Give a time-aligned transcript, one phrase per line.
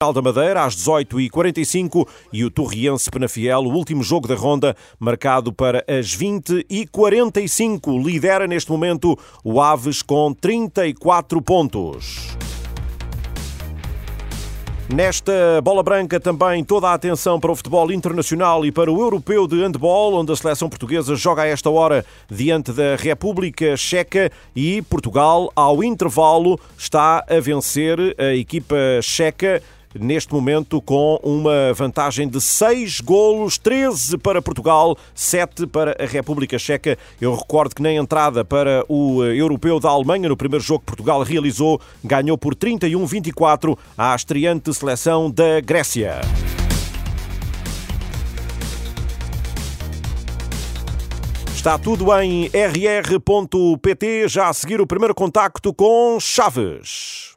[0.00, 5.84] da Madeira às 18h45 e o Torriense Penafiel, o último jogo da ronda, marcado para
[5.88, 8.00] as 20h45.
[8.00, 12.28] Lidera neste momento o Aves com 34 pontos.
[14.88, 19.48] Nesta bola branca também toda a atenção para o futebol internacional e para o europeu
[19.48, 24.80] de handball, onde a seleção portuguesa joga a esta hora diante da República Checa e
[24.80, 29.60] Portugal, ao intervalo, está a vencer a equipa checa
[29.98, 36.58] neste momento com uma vantagem de 6 golos, 13 para Portugal, 7 para a República
[36.58, 36.98] Checa.
[37.20, 41.22] Eu recordo que na entrada para o Europeu da Alemanha, no primeiro jogo que Portugal
[41.22, 46.20] realizou, ganhou por 31-24 a estreante seleção da Grécia.
[51.54, 57.36] Está tudo em rr.pt, já a seguir o primeiro contacto com Chaves.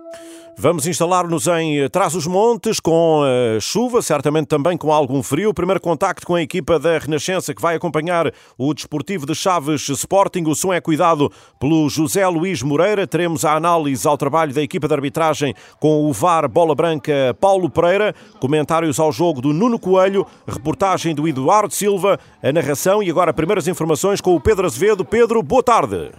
[0.57, 5.53] Vamos instalar-nos em eh, Trás-os-Montes com a chuva, certamente também com algum frio.
[5.53, 10.43] Primeiro contacto com a equipa da Renascença que vai acompanhar o Desportivo de Chaves Sporting.
[10.45, 13.07] O som é cuidado pelo José Luís Moreira.
[13.07, 17.69] Teremos a análise ao trabalho da equipa de arbitragem com o VAR Bola Branca Paulo
[17.69, 18.13] Pereira.
[18.39, 20.27] Comentários ao jogo do Nuno Coelho.
[20.47, 22.19] Reportagem do Eduardo Silva.
[22.43, 25.03] A narração e agora primeiras informações com o Pedro Azevedo.
[25.03, 26.11] Pedro, boa tarde.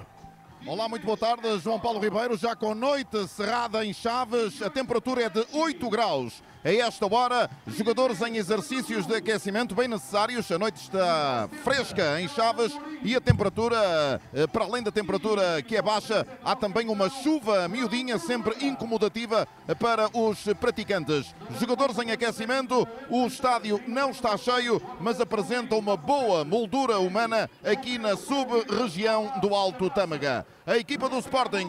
[0.64, 1.58] Olá, muito boa tarde.
[1.58, 4.62] João Paulo Ribeiro, já com noite cerrada em Chaves.
[4.62, 6.40] A temperatura é de 8 graus.
[6.64, 10.48] A esta hora, jogadores em exercícios de aquecimento bem necessários.
[10.52, 15.76] A noite está fresca em Chaves e a temperatura, eh, para além da temperatura que
[15.76, 19.48] é baixa, há também uma chuva miudinha, sempre incomodativa
[19.80, 21.34] para os praticantes.
[21.58, 27.98] Jogadores em aquecimento, o estádio não está cheio, mas apresenta uma boa moldura humana aqui
[27.98, 30.46] na sub-região do Alto Tâmega.
[30.64, 31.68] A equipa do Sporting,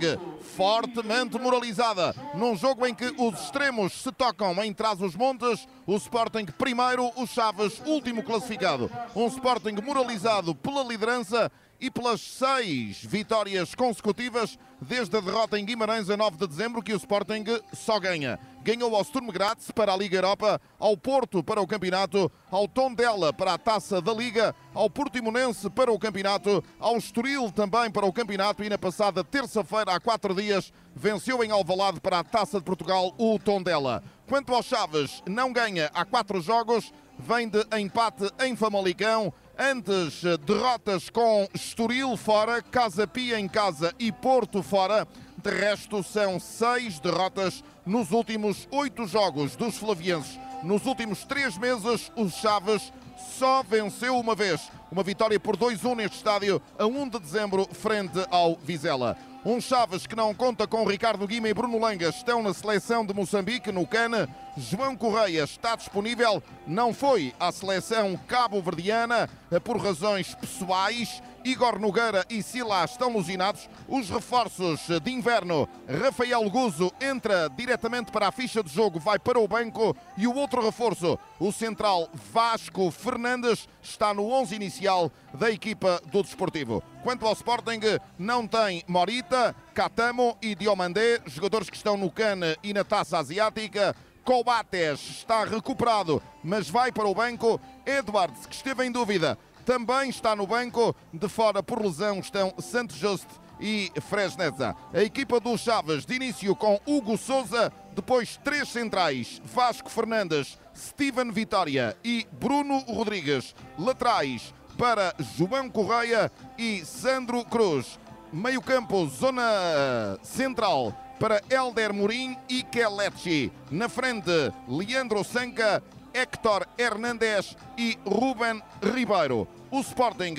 [0.55, 5.95] fortemente moralizada, num jogo em que os extremos se tocam em trás os montes, o
[5.95, 8.91] Sporting primeiro, o Chaves último classificado.
[9.15, 11.51] Um Sporting moralizado pela liderança
[11.83, 16.93] e pelas seis vitórias consecutivas desde a derrota em Guimarães a 9 de dezembro que
[16.93, 18.39] o Sporting só ganha.
[18.61, 23.33] Ganhou ao Sturm Graz para a Liga Europa, ao Porto para o campeonato, ao Tondela
[23.33, 28.13] para a Taça da Liga, ao Portimonense para o campeonato, ao Estoril também para o
[28.13, 32.63] campeonato e na passada terça-feira, há quatro dias, venceu em Alvalade para a Taça de
[32.63, 34.01] Portugal o Tondela.
[34.25, 41.11] Quanto ao Chaves, não ganha há quatro jogos, vem de empate em Famalicão, Antes, derrotas
[41.11, 45.07] com Estoril fora, Casa Pia em casa e Porto fora.
[45.37, 50.39] De resto, são seis derrotas nos últimos oito jogos dos flavienses.
[50.63, 52.91] Nos últimos três meses, os Chaves
[53.37, 54.71] só venceu uma vez.
[54.91, 59.15] Uma vitória por 2-1 neste estádio, a 1 de dezembro, frente ao Vizela.
[59.45, 63.13] Um Chaves que não conta com Ricardo Guima e Bruno Langas estão na seleção de
[63.13, 64.29] Moçambique, no Cana.
[64.55, 69.29] João Correia está disponível, não foi à seleção cabo-verdiana
[69.65, 71.21] por razões pessoais.
[71.43, 73.69] Igor Nogueira e Sila estão alucinados.
[73.87, 75.67] Os reforços de inverno,
[76.01, 79.95] Rafael Guzo entra diretamente para a ficha de jogo, vai para o banco.
[80.17, 86.23] E o outro reforço, o central Vasco Fernandes, está no 11 inicial da equipa do
[86.23, 86.83] Desportivo.
[87.03, 87.81] Quanto ao Sporting,
[88.17, 93.95] não tem Morita, Catamo e Diomandé, jogadores que estão no CAN e na Taça Asiática.
[94.23, 97.59] Cobates está recuperado, mas vai para o banco.
[97.85, 100.95] Edwards, que esteve em dúvida, também está no banco.
[101.11, 103.27] De fora por lesão estão Santos Just
[103.59, 104.75] e Fresneza.
[104.93, 111.31] A equipa dos Chaves de início com Hugo Souza, depois três centrais, Vasco Fernandes, Steven
[111.31, 113.55] Vitória e Bruno Rodrigues.
[113.77, 117.99] Laterais para João Correia e Sandro Cruz.
[118.31, 123.51] Meio campo, zona central para Elder Morim e Kelechi.
[123.71, 124.31] Na frente,
[124.67, 125.81] Leandro Sanca,
[126.13, 129.47] Héctor Hernandes e Ruben Ribeiro.
[129.73, 130.35] O Sporting,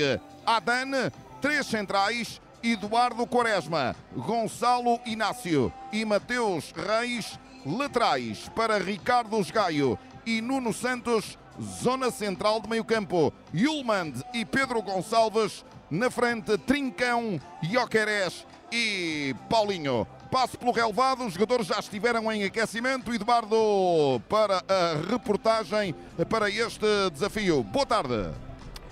[0.47, 1.11] Adan,
[1.41, 7.37] três centrais, Eduardo Quaresma, Gonçalo Inácio e Mateus Reis,
[7.67, 14.81] laterais para Ricardo Gaio e Nuno Santos, zona central de meio campo, Yulmand e Pedro
[14.81, 20.07] Gonçalves, na frente Trincão, Joqueres e Paulinho.
[20.31, 23.13] Passo pelo relevado, os jogadores já estiveram em aquecimento.
[23.13, 25.93] Eduardo para a reportagem
[26.31, 27.65] para este desafio.
[27.65, 28.31] Boa tarde.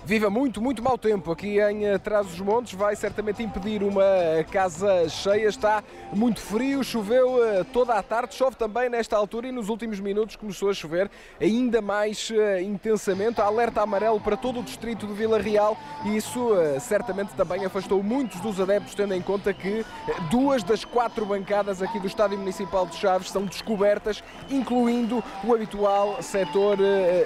[0.05, 2.73] Viva muito, muito mau tempo aqui em eh, Trás-os-Montes.
[2.73, 4.03] Vai certamente impedir uma
[4.51, 5.47] casa cheia.
[5.47, 10.01] Está muito frio, choveu eh, toda a tarde, chove também nesta altura e nos últimos
[10.01, 11.09] minutos começou a chover
[11.39, 13.39] ainda mais eh, intensamente.
[13.39, 16.49] Alerta amarelo para todo o distrito de Vila Real e isso
[16.81, 19.85] certamente também afastou muitos dos adeptos, tendo em conta que
[20.29, 26.21] duas das quatro bancadas aqui do Estádio Municipal de Chaves são descobertas, incluindo o habitual
[26.21, 26.77] setor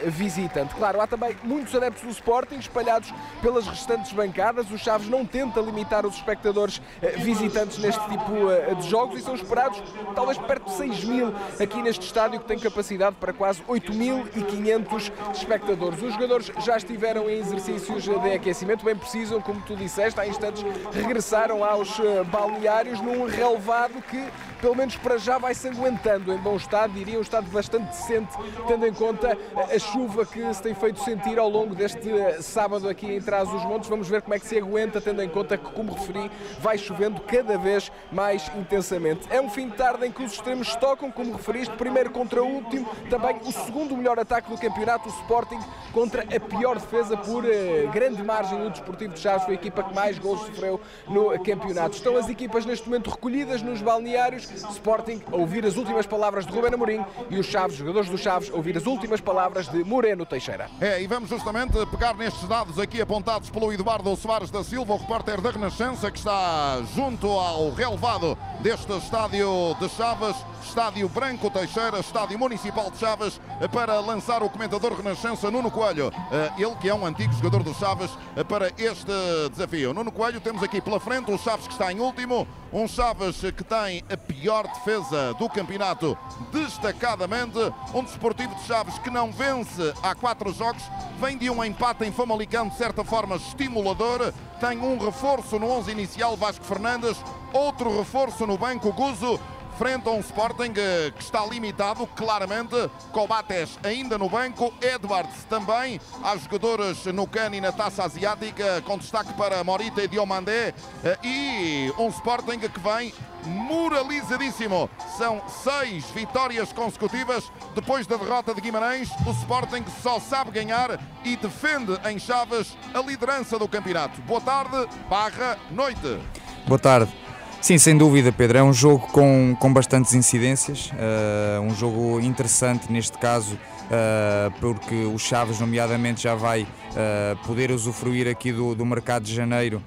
[0.06, 0.76] visitante.
[0.76, 4.70] Claro, há também muitos adeptos do Sporting espalhados pelas restantes bancadas.
[4.72, 9.24] O Chaves não tenta limitar os espectadores eh, visitantes neste tipo eh, de jogos e
[9.24, 9.82] são esperados
[10.16, 16.02] talvez perto de 6 mil aqui neste estádio que tem capacidade para quase 8.500 espectadores.
[16.02, 20.64] Os jogadores já estiveram em exercícios de aquecimento, bem precisam, como tu disseste, há instantes
[20.94, 24.28] regressaram aos eh, balneários num relevado que
[24.62, 28.36] pelo menos para já vai se aguentando em bom estado, diria um estado bastante decente,
[28.68, 32.10] tendo em conta a chuva que se tem feito sentir ao longo deste
[32.58, 33.88] sábado aqui em Trás os Montes.
[33.88, 37.22] Vamos ver como é que se aguenta, tendo em conta que, como referi, vai chovendo
[37.22, 39.28] cada vez mais intensamente.
[39.30, 42.48] É um fim de tarde em que os extremos tocam, como referiste, primeiro contra o
[42.48, 45.60] último, também o segundo melhor ataque do campeonato, o Sporting,
[45.94, 49.84] contra a pior defesa por uh, grande margem no Desportivo de Chaves, foi a equipa
[49.84, 51.96] que mais gols sofreu no campeonato.
[51.96, 56.52] Estão as equipas neste momento recolhidas nos balneários, Sporting a ouvir as últimas palavras de
[56.52, 60.26] Ruben Amorim e os Chaves, jogadores do Chaves, a ouvir as últimas palavras de Moreno
[60.26, 60.68] Teixeira.
[60.82, 64.98] É, e vamos justamente pegar nestes dados aqui apontados pelo Eduardo Soares da Silva, o
[64.98, 72.00] repórter da Renascença, que está junto ao relevado deste estádio de Chaves, estádio Branco Teixeira,
[72.00, 73.42] estádio municipal de Chaves,
[73.72, 77.74] para lançar o comentador Renascença Nuno Coelho, eh, ele que é um antigo jogador do
[77.74, 79.12] Chaves, eh, para este
[79.52, 79.94] desafio.
[79.94, 83.64] Nuno Coelho, temos aqui pela frente o Chaves que está em último, um Chaves que
[83.64, 86.18] tem a pior defesa do campeonato,
[86.52, 87.58] destacadamente,
[87.94, 90.84] um desportivo de Chaves que não vence há quatro jogos,
[91.20, 95.90] vem de um empate em Famalicão, de certa forma estimulador, tem um reforço no 11
[95.92, 97.18] inicial, Vasco Fernandes,
[97.52, 99.40] outro reforço no banco, Guzo,
[99.78, 102.76] frente a um Sporting eh, que está limitado claramente.
[103.12, 106.02] Cobates ainda no banco, Edwards também.
[106.24, 110.74] Há jogadores no CAN e na Taça Asiática, com destaque para Morita e Diomandé.
[111.04, 113.14] Eh, e um Sporting que vem
[113.46, 114.90] moralizadíssimo.
[115.18, 117.52] São seis vitórias consecutivas.
[117.76, 123.00] Depois da derrota de Guimarães, o Sporting só sabe ganhar e defende em Chaves a
[123.00, 124.20] liderança do campeonato.
[124.24, 126.20] Boa tarde, barra noite.
[126.66, 127.27] Boa tarde.
[127.68, 128.60] Sim, sem dúvida, Pedro.
[128.60, 134.96] É um jogo com, com bastantes incidências, uh, um jogo interessante neste caso, uh, porque
[135.04, 139.84] o Chaves, nomeadamente, já vai uh, poder usufruir aqui do, do mercado de janeiro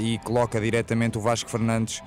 [0.00, 2.02] e coloca diretamente o Vasco Fernandes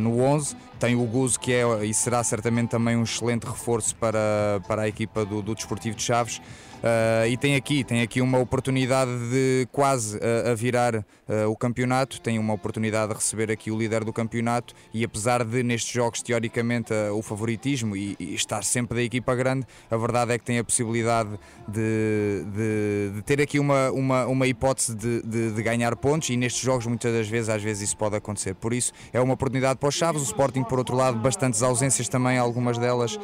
[0.00, 0.56] no 11.
[0.78, 4.88] Tem o Guzo, que é e será certamente também um excelente reforço para, para a
[4.88, 6.40] equipa do, do Desportivo de Chaves.
[6.84, 11.02] Uh, e tem aqui, tem aqui uma oportunidade de quase uh, a virar uh,
[11.48, 15.62] o campeonato, tem uma oportunidade de receber aqui o líder do campeonato e apesar de
[15.62, 20.38] nestes jogos teoricamente o favoritismo e, e, estar sempre da equipa grande, a verdade é
[20.38, 21.30] que tem a possibilidade
[21.66, 26.36] de, de, de ter aqui uma, uma, uma hipótese de, de, de, ganhar pontos e
[26.36, 28.54] nestes jogos muitas das vezes, às vezes isso pode acontecer.
[28.54, 32.08] Por isso é uma oportunidade para os Chaves, o Sporting por outro lado bastantes ausências
[32.08, 33.18] também, algumas delas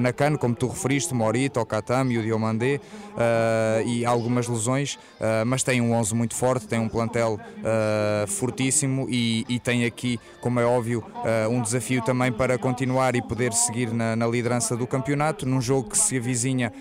[0.00, 2.80] na CAN, como tu referiste, Morita, o Katami, o Diomandé,
[3.14, 8.26] uh, e algumas lesões, uh, mas tem um 11 muito forte, tem um plantel uh,
[8.26, 11.04] fortíssimo e, e, tem aqui, como é óbvio,
[11.50, 15.90] um desafio também para continuar e poder seguir na, na liderança do campeonato, num jogo
[15.90, 16.72] que se avizinha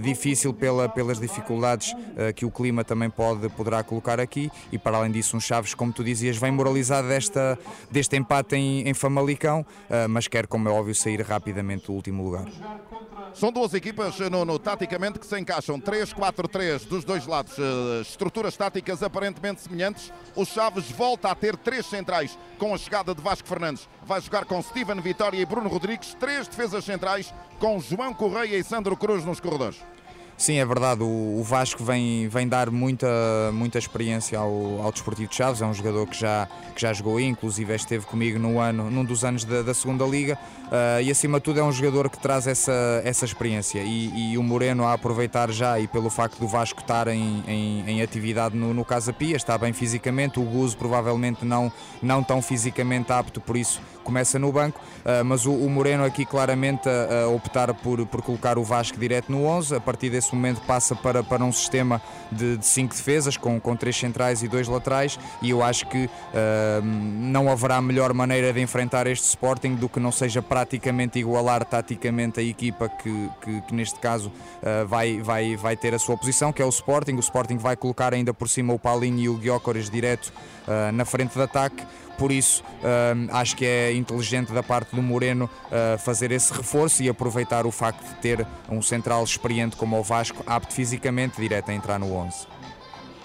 [0.00, 1.94] difícil pela, pelas dificuldades
[2.34, 5.92] que o clima também pode, poderá colocar aqui e para além disso um Chaves, como
[5.92, 7.58] tu dizias, vem moralizado desta,
[7.90, 9.64] deste empate em, em Famalicão,
[10.08, 12.46] mas quer, como é óbvio, sair rapidamente do último lugar.
[13.34, 18.56] São duas equipas, no, no taticamente, que se encaixam 3-4-3 dos dois lados, uh, estruturas
[18.56, 20.12] táticas aparentemente semelhantes.
[20.36, 23.88] O Chaves volta a ter três centrais com a chegada de Vasco Fernandes.
[24.06, 28.62] Vai jogar com Steven Vitória e Bruno Rodrigues, três defesas centrais com João Correia e
[28.62, 29.80] Sandro Cruz nos corredores.
[30.36, 31.02] Sim, é verdade.
[31.02, 33.06] O, Vasco vem, vem dar muita,
[33.52, 35.62] muita experiência ao, ao Desportivo de Chaves.
[35.62, 39.04] É um jogador que já, que já jogou aí, inclusive esteve comigo no ano, num
[39.04, 40.38] dos anos da, da segunda Liga.
[40.64, 42.72] Uh, e acima de tudo é um jogador que traz essa,
[43.04, 43.80] essa experiência.
[43.80, 47.84] E, e, o Moreno a aproveitar já, e pelo facto do Vasco estar em, em,
[47.88, 50.40] em atividade no, no Casa Pia, está bem fisicamente.
[50.40, 51.70] O Guzo provavelmente não,
[52.02, 54.80] não tão fisicamente apto, por isso começa no banco.
[55.04, 58.98] Uh, mas o, o, Moreno aqui claramente a, a optar por, por colocar o Vasco
[58.98, 59.76] direto no 11.
[59.76, 62.00] A partir desse nesse momento passa para, para um sistema
[62.32, 66.06] de, de cinco defesas, com, com três centrais e dois laterais, e eu acho que
[66.06, 71.64] uh, não haverá melhor maneira de enfrentar este Sporting do que não seja praticamente igualar
[71.64, 76.16] taticamente a equipa que, que, que neste caso uh, vai, vai, vai ter a sua
[76.16, 77.14] posição, que é o Sporting.
[77.14, 80.32] O Sporting vai colocar ainda por cima o Paulinho e o Guiócores direto
[80.66, 81.84] uh, na frente de ataque
[82.16, 82.62] por isso
[83.32, 87.70] acho que é inteligente da parte do Moreno uh, fazer esse reforço e aproveitar o
[87.70, 92.12] facto de ter um central experiente como o Vasco, apto fisicamente, direto a entrar no
[92.14, 92.46] 11.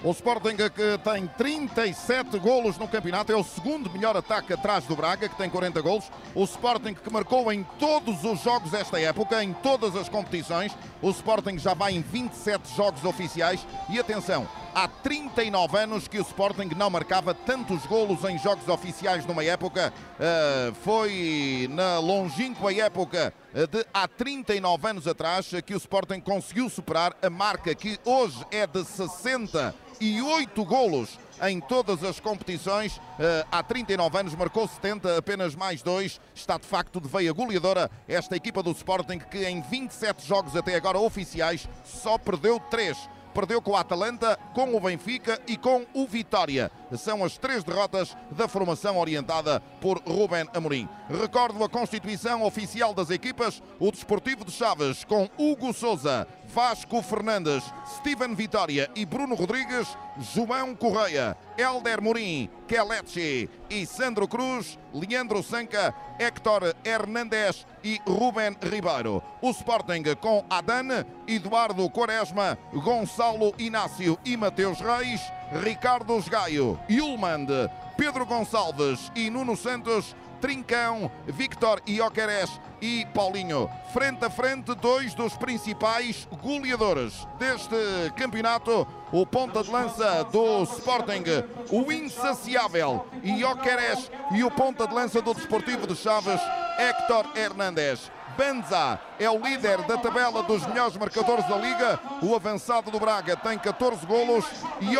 [0.02, 4.96] O Sporting que tem 37 golos no campeonato, é o segundo melhor ataque atrás do
[4.96, 6.10] Braga, que tem 40 golos.
[6.34, 10.74] O Sporting que marcou em todos os jogos desta época, em todas as competições.
[11.02, 13.66] O Sporting já vai em 27 jogos oficiais.
[13.90, 19.26] E atenção, há 39 anos que o Sporting não marcava tantos golos em jogos oficiais
[19.26, 19.92] numa época.
[20.14, 27.16] Uh, foi na longínqua época de há 39 anos atrás que o Sporting conseguiu superar
[27.22, 32.96] a marca que hoje é de 60 e 8 golos em todas as competições.
[32.96, 36.20] Uh, há 39 anos marcou 70, apenas mais dois.
[36.34, 40.74] Está de facto de veia goleadora esta equipa do Sporting que em 27 jogos até
[40.74, 42.96] agora oficiais só perdeu 3
[43.40, 46.70] perdeu com o Atalanta, com o Benfica e com o Vitória.
[46.96, 50.88] São as três derrotas da formação orientada por Ruben Amorim.
[51.08, 57.62] Recordo a constituição oficial das equipas: o Desportivo de Chaves com Hugo Souza, Vasco Fernandes,
[57.98, 59.86] Steven Vitória e Bruno Rodrigues,
[60.18, 69.22] João Correia, Helder Morim, Kelechi e Sandro Cruz, Leandro Sanca, Héctor Hernandes e Ruben Ribeiro.
[69.40, 75.20] O Sporting com Adan, Eduardo Quaresma, Gonçalo Inácio e Mateus Reis,
[75.52, 77.48] Ricardo Gaio, Yulmand,
[77.96, 83.68] Pedro Gonçalves e Nuno Santos Trincão, Victor Ioqueres e Paulinho.
[83.92, 87.76] Frente a frente, dois dos principais goleadores deste
[88.16, 88.86] campeonato.
[89.12, 91.24] O ponta de lança do Sporting,
[91.70, 96.40] o insaciável Ioqueres e o ponta de lança do Desportivo de Chaves,
[96.78, 98.10] Héctor Hernández.
[98.40, 102.00] Benza é o líder da tabela dos melhores marcadores da Liga.
[102.22, 104.46] O avançado do Braga tem 14 golos.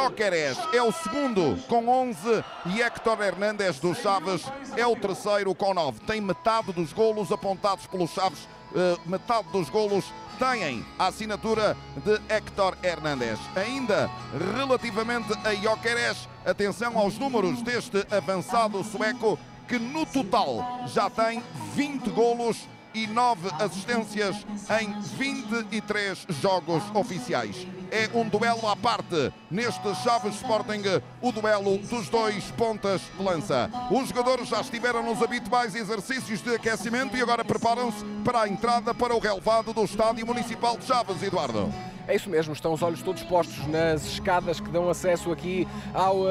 [0.06, 2.44] Oqueres é o segundo com 11.
[2.66, 4.42] E Héctor Hernández dos Chaves
[4.76, 6.00] é o terceiro com 9.
[6.00, 8.46] Tem metade dos golos apontados pelos Chaves.
[8.72, 10.04] Uh, metade dos golos
[10.38, 13.40] têm a assinatura de Héctor Hernández.
[13.56, 14.10] Ainda
[14.54, 21.42] relativamente a Jokeres, atenção aos números deste avançado sueco que no total já tem
[21.74, 24.36] 20 golos e 9 assistências
[24.80, 27.66] em 23 jogos oficiais.
[27.90, 30.82] É um duelo à parte neste Chaves Sporting,
[31.20, 33.70] o duelo dos dois pontas de lança.
[33.90, 38.94] Os jogadores já estiveram nos habituais exercícios de aquecimento e agora preparam-se para a entrada
[38.94, 41.89] para o relevado do Estádio Municipal de Chaves, Eduardo.
[42.10, 46.22] É isso mesmo, estão os olhos todos postos nas escadas que dão acesso aqui ao
[46.22, 46.26] uh,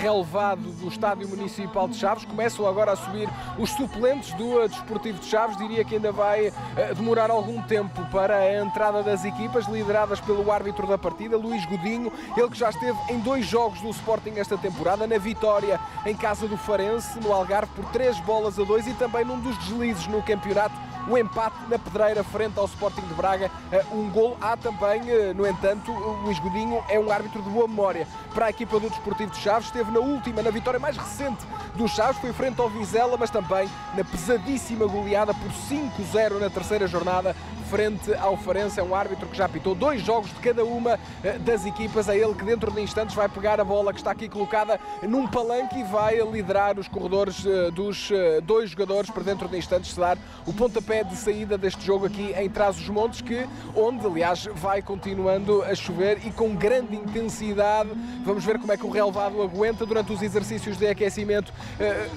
[0.00, 2.24] relevado do Estádio Municipal de Chaves.
[2.24, 5.58] Começam agora a subir os suplentes do uh, Desportivo de Chaves.
[5.58, 6.54] Diria que ainda vai uh,
[6.96, 12.10] demorar algum tempo para a entrada das equipas, lideradas pelo árbitro da partida, Luís Godinho.
[12.34, 16.48] Ele que já esteve em dois jogos do Sporting esta temporada, na vitória em casa
[16.48, 20.22] do Farense, no Algarve, por três bolas a dois e também num dos deslizes no
[20.22, 20.74] campeonato
[21.10, 23.50] o empate na pedreira frente ao Sporting de Braga.
[23.72, 24.36] Eh, um gol.
[24.40, 28.46] Há também, eh, no entanto, o Luís Godinho é um árbitro de boa memória para
[28.46, 29.66] a equipa do Desportivo de Chaves.
[29.66, 33.68] Esteve na última, na vitória mais recente do Chaves, foi frente ao Vizela, mas também
[33.94, 37.34] na pesadíssima goleada por 5-0 na terceira jornada
[37.70, 38.80] frente ao Farense.
[38.80, 42.08] É um árbitro que já apitou dois jogos de cada uma eh, das equipas.
[42.08, 45.26] É ele que dentro de instantes vai pegar a bola que está aqui colocada num
[45.26, 48.10] palanque e vai liderar os corredores dos
[48.42, 52.34] dois jogadores para dentro de instantes se dar o pontapé de saída deste jogo aqui
[52.36, 53.46] em Trás-os-Montes, que
[53.76, 57.90] onde aliás vai continuando a chover e com grande intensidade.
[58.24, 61.52] Vamos ver como é que o relevado aguenta durante os exercícios de aquecimento.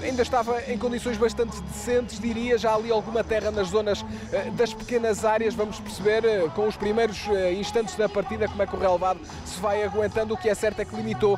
[0.02, 4.04] Ainda estava em condições bastante decentes, diria, já ali alguma terra nas zonas
[4.54, 5.43] das pequenas áreas.
[5.52, 9.60] Vamos perceber uh, com os primeiros instantes da partida como é que o relevado se
[9.60, 10.34] vai aguentando.
[10.34, 11.38] O que é certo é que limitou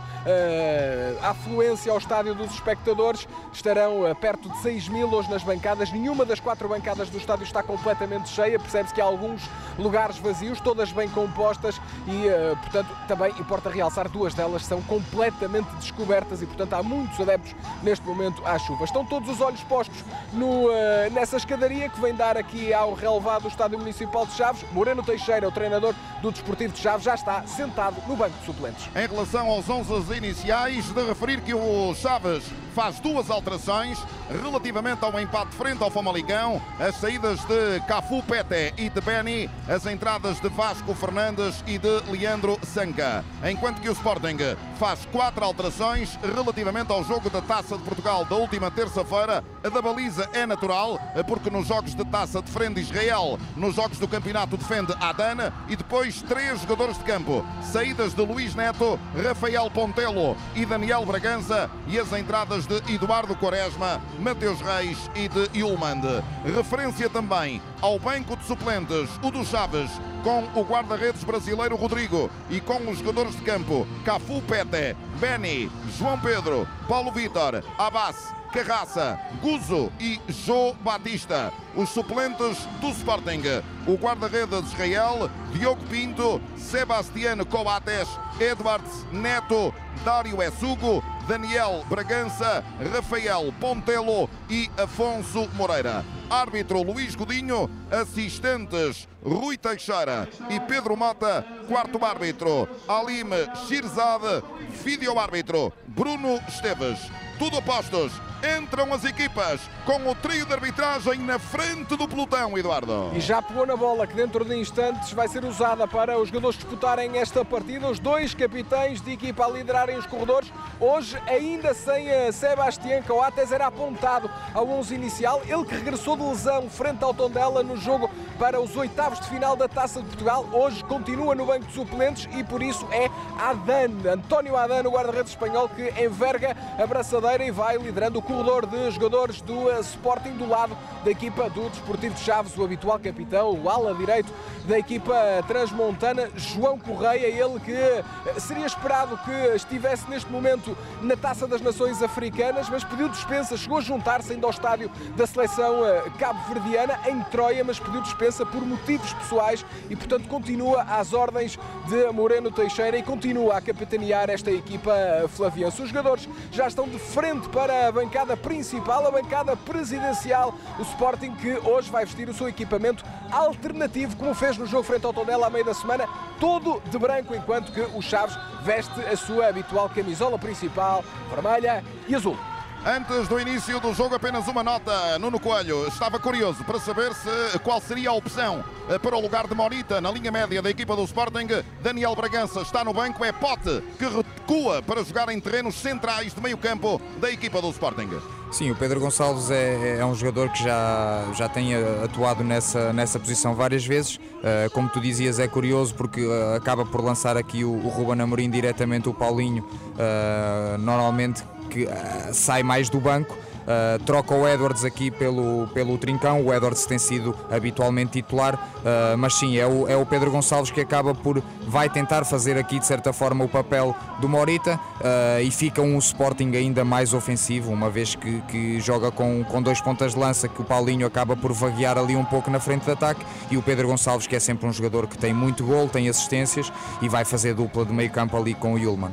[1.22, 3.28] a afluência ao estádio dos espectadores.
[3.52, 5.92] Estarão perto de 6 mil hoje nas bancadas.
[5.92, 8.60] Nenhuma das quatro bancadas do estádio está completamente cheia.
[8.60, 9.42] Percebe-se que há alguns
[9.78, 16.42] lugares vazios, todas bem compostas e, portanto, também importa realçar duas delas são completamente descobertas
[16.42, 18.84] e, portanto, há muitos adeptos neste momento à chuva.
[18.84, 20.70] Estão todos os olhos postos no,
[21.12, 24.66] nessa escadaria que vem dar aqui ao relevado do Estádio Municipal de Chaves.
[24.72, 28.90] Moreno Teixeira, o treinador do Desportivo de Chaves, já está sentado no banco de suplentes.
[28.96, 33.98] Em relação aos 11 iniciais, de referir que o Chaves faz duas alterações
[34.42, 36.62] relativamente ao empate frente ao Famalicão.
[36.78, 42.02] As saídas de Cafu Pete e de Beni, as entradas de Vasco Fernandes e de
[42.12, 43.24] Leandro Sanca.
[43.50, 44.38] Enquanto que o Sporting
[44.78, 49.44] faz quatro alterações relativamente ao jogo da Taça de Portugal da última terça-feira.
[49.64, 54.08] A da baliza é natural, porque nos jogos de taça defende Israel, nos jogos do
[54.08, 57.46] campeonato defende Adana e depois três jogadores de campo.
[57.62, 64.02] Saídas de Luís Neto, Rafael Pontelo e Daniel Bragança e as entradas de Eduardo Quaresma,
[64.20, 66.24] Mateus Reis e de Ilmande.
[66.44, 69.92] Referência também ao banco de suplentes, o do Chaves,
[70.24, 76.20] com o guarda-redes brasileiro Rodrigo e com os jogadores de campo Cafu Pete, Beni, João
[76.20, 81.52] Pedro, Paulo Vitor, Abbas, Carraça, Guzo e Jô Batista.
[81.76, 83.42] Os suplentes do Sporting,
[83.86, 88.08] o guarda-redes de Israel, Diogo Pinto, Sebastiano Coates,
[88.40, 89.74] Edwards Neto,
[90.06, 96.06] Dário Essugo, Daniel Bragança, Rafael Pontelo e Afonso Moreira.
[96.30, 104.44] Árbitro Luís Godinho, assistentes Rui Teixeira e Pedro Mota, quarto árbitro Alime Shirzade,
[104.84, 107.00] vídeo árbitro Bruno Esteves.
[107.40, 108.14] Tudo apostos
[108.58, 113.12] entram as equipas com o trio de arbitragem na frente do pelotão, Eduardo.
[113.14, 116.58] E já pegou na bola que dentro de instantes vai ser usada para os jogadores
[116.58, 117.90] disputarem esta partida.
[117.90, 120.52] Os dois capitães de equipa a liderarem os corredores.
[120.80, 125.42] Hoje, ainda sem a Sebastián Coates, era apontado ao 11 inicial.
[125.46, 129.56] Ele que regressou de lesão frente ao Tondela no jogo para os oitavos de final
[129.56, 130.46] da Taça de Portugal.
[130.52, 135.32] Hoje continua no banco de suplentes e por isso é Adan, António Adan, o guarda-redes
[135.32, 140.48] espanhol, que enverga a braçadeira e vai liderando o corredor de jogadores do Sporting do
[140.48, 144.32] lado da equipa do Desportivo de Chaves, o habitual capitão, o ala direito
[144.66, 145.14] da equipa
[145.48, 148.04] transmontana, João Correia, ele que eh,
[148.40, 153.78] seria esperado que estivesse neste momento na Taça das Nações Africanas, mas pediu dispensa, chegou
[153.78, 158.66] a juntar-se ainda ao estádio da seleção eh, cabo-verdiana em Troia, mas pediu dispensa por
[158.66, 161.58] motivos pessoais e, portanto, continua às ordens
[161.88, 164.94] de Moreno Teixeira e continua a capitanear esta equipa
[165.30, 165.82] flaviense.
[165.82, 171.36] Os jogadores já estão de frente para a bancada principal, a bancada presidencial, o Sporting
[171.36, 175.48] que hoje vai vestir o seu equipamento alternativo, como fez no jogo frente ao Tondela
[175.48, 176.08] à meia da semana,
[176.40, 182.16] todo de branco, enquanto que o Chaves veste a sua habitual camisola principal, vermelha e
[182.16, 182.38] azul.
[182.88, 185.18] Antes do início do jogo, apenas uma nota.
[185.18, 189.48] Nuno Coelho estava curioso para saber se, qual seria a opção eh, para o lugar
[189.48, 191.48] de Morita na linha média da equipa do Sporting.
[191.82, 196.40] Daniel Bragança está no banco, é Pote que recua para jogar em terrenos centrais de
[196.40, 198.08] meio campo da equipa do Sporting.
[198.52, 203.20] Sim, o Pedro Gonçalves é, é um jogador que já, já tem atuado nessa, nessa
[203.20, 204.18] posição várias vezes.
[204.18, 208.22] Uh, como tu dizias, é curioso porque uh, acaba por lançar aqui o, o Ruben
[208.22, 211.88] Amorim diretamente o Paulinho, uh, normalmente que
[212.34, 213.36] sai mais do banco.
[213.66, 216.46] Uh, troca o Edwards aqui pelo, pelo Trincão.
[216.46, 220.70] O Edwards tem sido habitualmente titular, uh, mas sim, é o, é o Pedro Gonçalves
[220.70, 225.42] que acaba por vai tentar fazer aqui de certa forma o papel do Morita uh,
[225.42, 229.82] e fica um Sporting ainda mais ofensivo, uma vez que, que joga com, com dois
[229.82, 232.92] pontas de lança, que o Paulinho acaba por vaguear ali um pouco na frente de
[232.92, 236.08] ataque, e o Pedro Gonçalves, que é sempre um jogador que tem muito gol, tem
[236.08, 239.12] assistências e vai fazer dupla de meio campo ali com o Yulman.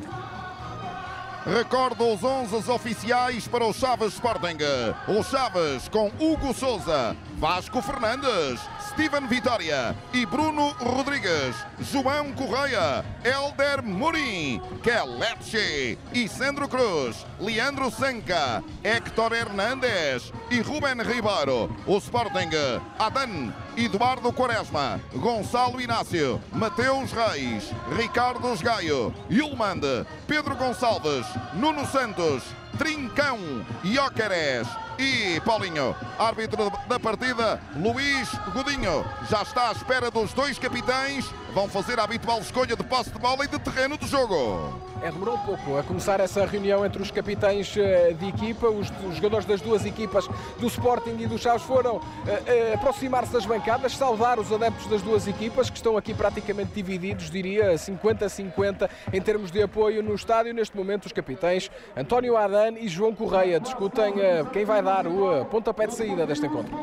[1.45, 4.59] Recordo os 11 oficiais para o Chaves Sporting.
[5.09, 13.83] O Chaves com Hugo Souza, Vasco Fernandes, Steven Vitória e Bruno Rodrigues, João Correia, Elder
[13.83, 21.75] Murim, Kelechi e Sandro Cruz, Leandro Senca, Héctor Hernandes e Ruben Ribeiro.
[21.87, 22.51] O Sporting,
[23.01, 32.43] Adan, Eduardo Quaresma, Gonçalo Inácio, Mateus Reis, Ricardo Gaio, Yulmande, Pedro Gonçalves, Nuno Santos,
[32.79, 33.39] Trincão,
[33.85, 34.67] Ióqueres
[34.99, 35.95] e Paulinho.
[36.19, 39.05] Árbitro da partida, Luís Godinho.
[39.31, 41.25] Já está à espera dos dois capitães.
[41.55, 44.93] Vão fazer a habitual escolha de posse de bola e de terreno de jogo.
[45.03, 48.69] É, demorou um pouco a começar essa reunião entre os capitães eh, de equipa.
[48.69, 50.29] Os, os jogadores das duas equipas,
[50.61, 55.03] do Sporting e do Chaves, foram uh, uh, aproximar-se das bancadas, saudar os adeptos das
[55.03, 60.55] duas equipas, que estão aqui praticamente divididos, diria 50-50 em termos de apoio no estádio.
[60.55, 65.45] Neste momento, os capitães António Adan e João Correia discutem uh, quem vai dar o
[65.47, 66.77] pontapé de saída deste encontro.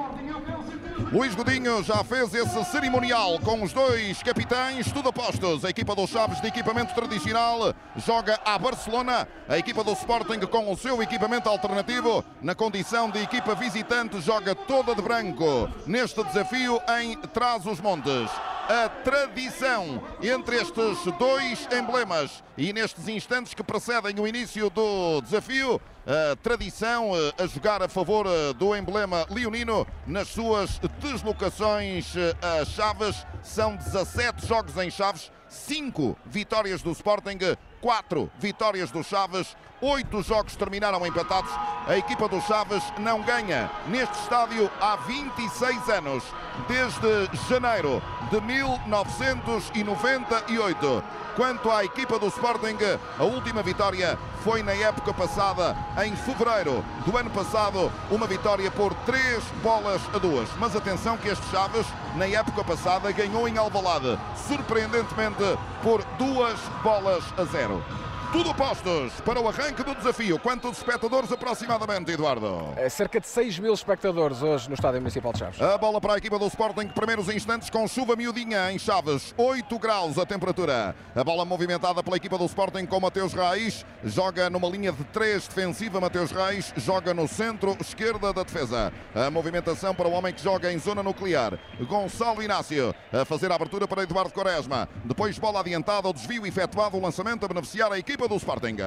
[1.12, 5.66] Luís Godinho já fez esse cerimonial com os dois capitães, tudo apostos.
[5.66, 9.28] A equipa dos Chaves de equipamento tradicional joga a Barcelona.
[9.48, 14.54] A equipa do Sporting com o seu equipamento alternativo, na condição de equipa visitante, joga
[14.54, 18.30] toda de branco neste desafio em Trás-os-Montes.
[18.70, 22.44] A tradição entre estes dois emblemas.
[22.56, 28.28] E nestes instantes que precedem o início do desafio, a tradição a jogar a favor
[28.54, 33.26] do emblema leonino nas suas deslocações a Chaves.
[33.42, 37.40] São 17 jogos em Chaves, 5 vitórias do Sporting,
[37.82, 41.52] 4 vitórias do Chaves, oito jogos terminaram empatados.
[41.88, 46.24] A equipa do Chaves não ganha neste estádio há 26 anos,
[46.68, 51.04] desde janeiro de 1998.
[51.36, 52.78] Quanto à equipa do Sporting,
[53.18, 58.94] a última vitória foi na época passada, em fevereiro do ano passado, uma vitória por
[59.06, 60.50] três bolas a duas.
[60.58, 67.24] Mas atenção que este Chaves, na época passada, ganhou em Alvalade, surpreendentemente por duas bolas
[67.38, 67.82] a zero.
[68.32, 70.38] Tudo postos para o arranque do desafio.
[70.38, 72.74] Quantos espectadores aproximadamente, Eduardo?
[72.76, 75.60] É cerca de 6 mil espectadores hoje no Estádio Municipal de Chaves.
[75.60, 79.80] A bola para a equipa do Sporting, primeiros instantes com chuva miudinha em Chaves, 8
[79.80, 80.96] graus a temperatura.
[81.16, 85.48] A bola movimentada pela equipa do Sporting com Mateus Reis, joga numa linha de 3
[85.48, 86.00] defensiva.
[86.00, 88.94] Mateus Reis joga no centro esquerda da defesa.
[89.16, 93.56] A movimentação para o homem que joga em zona nuclear, Gonçalo Inácio, a fazer a
[93.56, 94.88] abertura para Eduardo Quaresma.
[95.04, 98.80] Depois bola adiantada, o desvio efetuado, o lançamento a beneficiar a equipa do Sporting.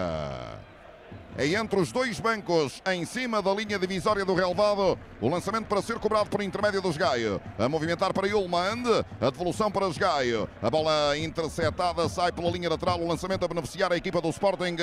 [1.34, 4.98] É entre os dois bancos, em cima da linha divisória do relevado.
[5.18, 7.40] O lançamento para ser cobrado por intermédio dos Gaio.
[7.58, 9.02] A movimentar para Yulmand.
[9.18, 10.46] A devolução para os Gaio.
[10.60, 13.00] A bola interceptada sai pela linha lateral.
[13.00, 14.76] O lançamento a beneficiar a equipa do Sporting.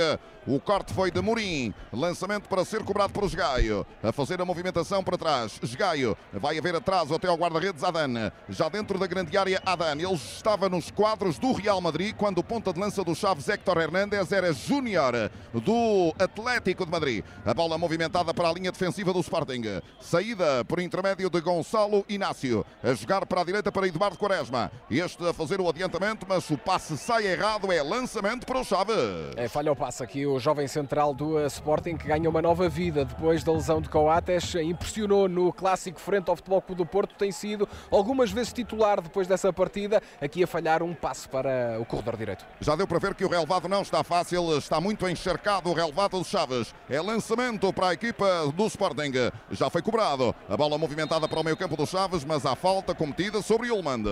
[0.47, 1.71] O corte foi de Murim.
[1.93, 3.85] Lançamento para ser cobrado por Gaio.
[4.01, 5.59] A fazer a movimentação para trás.
[5.77, 8.31] Gaio vai haver atraso até ao guarda-redes Adan.
[8.49, 9.91] Já dentro da grande área, Adan.
[9.91, 13.77] Ele estava nos quadros do Real Madrid quando o ponta de lança do Chaves Héctor
[13.77, 16.38] Hernández era júnior do Atlético.
[16.39, 17.23] Atlético de Madrid.
[17.45, 19.82] A bola movimentada para a linha defensiva do Sporting.
[19.99, 22.65] Saída por intermédio de Gonçalo Inácio.
[22.82, 24.71] A jogar para a direita para Eduardo Quaresma.
[24.89, 27.71] Este a fazer o adiantamento, mas o passe sai errado.
[27.71, 28.95] É lançamento para o Chaves.
[29.36, 30.25] É, falha o passe aqui.
[30.25, 34.56] O jovem central do Sporting que ganha uma nova vida depois da lesão de Coates.
[34.56, 37.15] Impressionou no clássico frente ao Futebol Clube do Porto.
[37.15, 40.02] Tem sido algumas vezes titular depois dessa partida.
[40.21, 42.45] Aqui a falhar um passe para o corredor direito.
[42.62, 44.58] Já deu para ver que o relevado não está fácil.
[44.58, 46.74] Está muito encharcado o relevado do Chaves.
[46.89, 49.12] É lançamento para a equipa do Sporting.
[49.52, 50.34] Já foi cobrado.
[50.48, 54.04] A bola movimentada para o meio campo do Chaves, mas há falta cometida sobre Ilmand.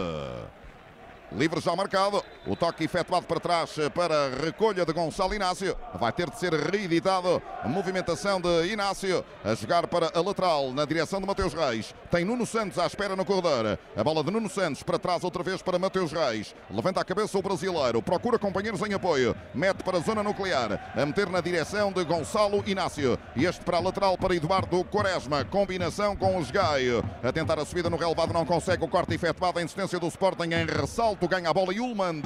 [1.32, 2.24] Livre já marcado.
[2.46, 5.76] O toque efetuado para trás para recolha de Gonçalo Inácio.
[5.96, 7.42] Vai ter de ser reeditado.
[7.62, 11.94] A movimentação de Inácio a jogar para a lateral na direção de Mateus Reis.
[12.10, 13.78] Tem Nuno Santos à espera no corredor.
[13.96, 16.56] A bola de Nuno Santos para trás outra vez para Mateus Reis.
[16.72, 18.02] Levanta a cabeça o brasileiro.
[18.02, 19.36] Procura companheiros em apoio.
[19.54, 20.94] Mete para a zona nuclear.
[20.96, 23.20] A meter na direção de Gonçalo Inácio.
[23.36, 25.44] Este para a lateral para Eduardo Quaresma.
[25.44, 27.04] Combinação com os Gaio.
[27.22, 28.86] A tentar a subida no relevado não consegue.
[28.86, 29.60] O corte efetuado.
[29.60, 32.22] A insistência do Sporting em ressalto ganha a bola e Ullman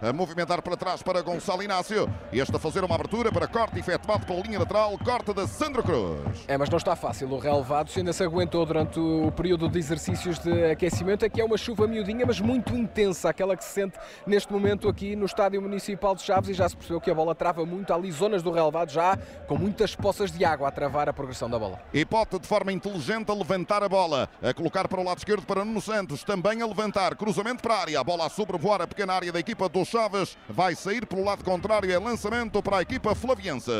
[0.00, 2.08] a movimentar para trás para Gonçalo Inácio.
[2.32, 6.44] Este a fazer uma abertura para corte efetuado pela linha lateral, corte de Sandro Cruz.
[6.48, 9.78] É, mas não está fácil o relevado, se ainda se aguentou durante o período de
[9.78, 11.24] exercícios de aquecimento.
[11.24, 15.14] Aqui é uma chuva miudinha, mas muito intensa, aquela que se sente neste momento aqui
[15.14, 17.92] no Estádio Municipal de Chaves e já se percebeu que a bola trava muito.
[17.92, 21.58] Ali zonas do relevado já com muitas poças de água a travar a progressão da
[21.58, 21.80] bola.
[21.92, 25.44] E pode de forma inteligente a levantar a bola, a colocar para o lado esquerdo
[25.44, 28.86] para Nuno Santos, também a levantar, cruzamento para a área, a bola a sobrevoar a
[28.86, 32.82] pequena área da equipa do Chaves, vai sair pelo lado contrário, é lançamento para a
[32.82, 33.70] equipa flaviense.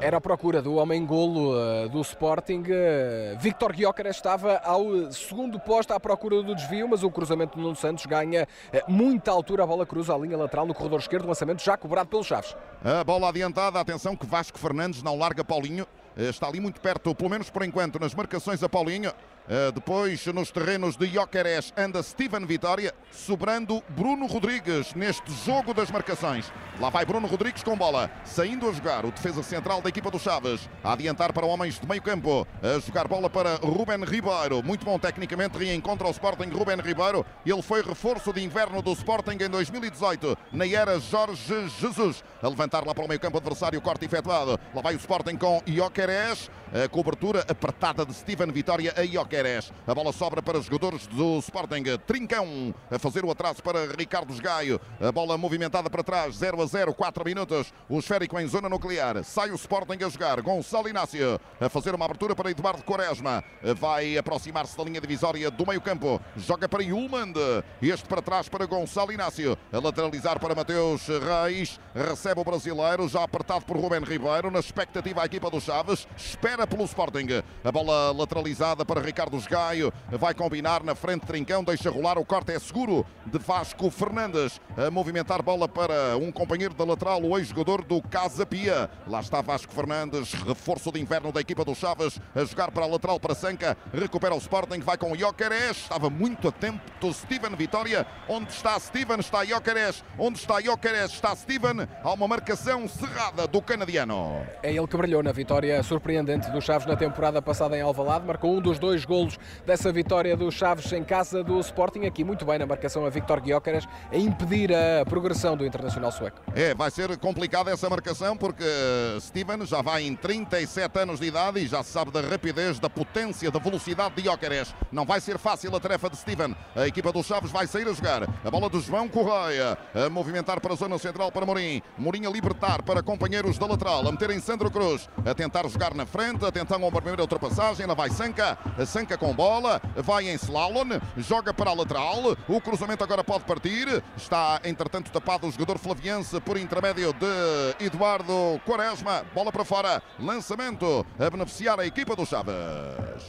[0.00, 2.62] Era a procura do homem golo uh, do Sporting.
[2.62, 7.62] Uh, Victor Guiócaras estava ao segundo posto à procura do desvio, mas o cruzamento de
[7.62, 9.64] Nuno Santos ganha uh, muita altura.
[9.64, 12.56] A bola cruza a linha lateral no corredor esquerdo, lançamento já cobrado pelo Chaves.
[12.84, 15.86] A bola adiantada, atenção que Vasco Fernandes não larga Paulinho.
[16.16, 19.12] Está ali muito perto, pelo menos por enquanto, nas marcações a Paulinho.
[19.48, 25.90] Uh, depois, nos terrenos de Ioqueres, anda Steven Vitória, sobrando Bruno Rodrigues neste jogo das
[25.90, 26.52] marcações.
[26.78, 30.18] Lá vai Bruno Rodrigues com bola, saindo a jogar o defesa central da equipa do
[30.18, 34.62] Chaves, a adiantar para homens de meio campo, a jogar bola para Ruben Ribeiro.
[34.62, 37.24] Muito bom tecnicamente, reencontra o Sporting Ruben Ribeiro.
[37.46, 42.22] Ele foi reforço de inverno do Sporting em 2018, na era Jorge Jesus.
[42.40, 44.58] A levantar lá para o meio campo adversário, corte efetuado.
[44.72, 49.72] Lá vai o Sporting com Ioqueres, a cobertura apertada de Steven Vitória a Ioqueres.
[49.84, 51.82] A bola sobra para os jogadores do Sporting.
[52.06, 54.80] Trincão a fazer o atraso para Ricardo Gaio.
[55.00, 56.36] A bola movimentada para trás.
[56.36, 57.72] 0 a 0, 4 minutos.
[57.88, 59.24] O esférico em zona nuclear.
[59.24, 60.40] Sai o Sporting a jogar.
[60.40, 63.42] Gonçalo Inácio a fazer uma abertura para Eduardo Quaresma.
[63.80, 66.20] Vai aproximar-se da linha divisória do meio campo.
[66.36, 67.34] Joga para Yulmand.
[67.82, 69.58] Este para trás para Gonçalo Inácio.
[69.72, 71.80] A lateralizar para Mateus Reis.
[71.94, 76.06] Recebe recebe o brasileiro, já apertado por Rubén Ribeiro, na expectativa a equipa do Chaves,
[76.14, 77.42] espera pelo Sporting.
[77.64, 82.52] A bola lateralizada para Ricardo Gaio, vai combinar na frente Trincão, deixa rolar, o corte
[82.52, 87.82] é seguro de Vasco Fernandes, a movimentar bola para um companheiro da lateral, o ex-jogador
[87.82, 88.90] do Casa Pia.
[89.06, 92.88] Lá está Vasco Fernandes, reforço de inverno da equipa do Chaves, a jogar para a
[92.88, 98.52] lateral para Sanca, recupera o Sporting, vai com Jokeres, estava muito atento Steven Vitória, onde
[98.52, 104.44] está Steven, está Jokeres, onde está Jokeres, está Steven, há uma marcação cerrada do canadiano.
[104.60, 108.56] É ele que brilhou na vitória surpreendente do Chaves na temporada passada em Alvalade, marcou
[108.56, 112.58] um dos dois golos dessa vitória do Chaves em casa do Sporting, aqui muito bem
[112.58, 116.40] na marcação a Victor Gyökeres, a impedir a progressão do Internacional Sueco.
[116.56, 121.26] É, vai ser complicada essa marcação porque eh, Steven já vai em 37 anos de
[121.26, 124.74] idade e já se sabe da rapidez, da potência, da velocidade de Gyökeres.
[124.90, 126.56] Não vai ser fácil a tarefa de Steven.
[126.74, 128.24] A equipa dos Chaves vai sair a jogar.
[128.44, 131.80] A bola do João Correia a movimentar para a zona central para Morim.
[132.08, 135.92] Morim a libertar para companheiros da lateral, a meter em Sandro Cruz, a tentar jogar
[135.92, 137.84] na frente, a tentar uma primeira ultrapassagem.
[137.84, 142.34] Lá vai Sanca, Sanca com bola, vai em slalom, joga para a lateral.
[142.48, 144.02] O cruzamento agora pode partir.
[144.16, 149.26] Está, entretanto, tapado o jogador flaviense por intermédio de Eduardo Quaresma.
[149.34, 152.54] Bola para fora, lançamento a beneficiar a equipa do Chaves.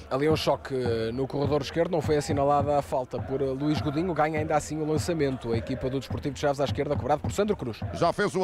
[0.10, 0.74] Ali um choque
[1.14, 4.86] no corredor esquerdo, não foi assinalada a falta por Luís Godinho, ganha ainda assim o
[4.86, 5.52] lançamento.
[5.52, 7.82] A equipa do Desportivo de Chaves à esquerda, cobrado por Sandro Cruz.
[7.96, 8.40] Já fez o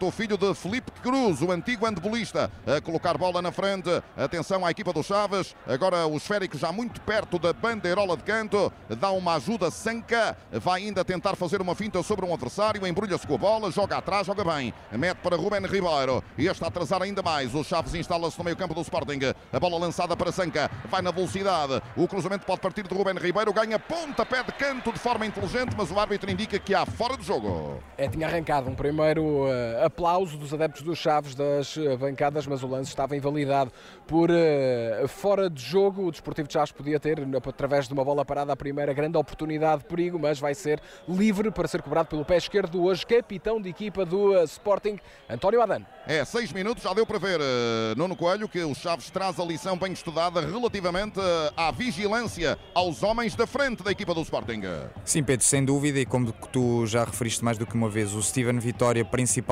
[0.00, 3.90] o filho de Felipe Cruz, o antigo antebolista, a colocar bola na frente.
[4.16, 5.54] Atenção à equipa do Chaves.
[5.66, 8.72] Agora o esférico já muito perto da bandeirola de canto.
[8.88, 10.34] Dá uma ajuda Sanca.
[10.50, 12.86] Vai ainda tentar fazer uma finta sobre um adversário.
[12.86, 14.72] Embrulha-se com a bola, joga atrás, joga bem.
[14.92, 16.24] Mete para Rubén Ribeiro.
[16.38, 17.54] E este a atrasar ainda mais.
[17.54, 19.18] O Chaves instala-se no meio campo do Sporting.
[19.52, 20.70] A bola lançada para Sanca.
[20.86, 21.82] Vai na velocidade.
[21.94, 23.52] O cruzamento pode partir de Rubén Ribeiro.
[23.52, 27.16] Ganha ponta, pé de canto de forma inteligente, mas o árbitro indica que há fora
[27.16, 27.82] de jogo.
[27.98, 32.62] É, tinha arrancado um primeiro uh, aplauso dos adeptos dos Chaves das uh, bancadas, mas
[32.62, 33.72] o lance estava invalidado
[34.06, 36.06] por uh, fora de jogo.
[36.06, 39.82] O Desportivo de Chaves podia ter, através de uma bola parada, a primeira grande oportunidade
[39.82, 43.68] de perigo, mas vai ser livre para ser cobrado pelo pé esquerdo hoje, capitão de
[43.68, 44.98] equipa do Sporting,
[45.28, 45.86] António Adano.
[46.06, 47.40] É, seis minutos, já deu para ver,
[47.96, 51.20] Nuno Coelho, que o Chaves traz a lição bem estudada relativamente
[51.56, 54.62] à vigilância aos homens da frente da equipa do Sporting.
[55.04, 58.22] Sim, Pedro, sem dúvida, e como tu já referiste mais do que uma vez, o
[58.22, 59.04] Steven Vitória,